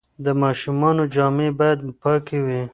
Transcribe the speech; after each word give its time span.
د 0.25 0.27
ماشومانو 0.41 1.03
جامې 1.13 1.49
باید 1.59 1.79
پاکې 2.03 2.37
وي. 2.45 2.61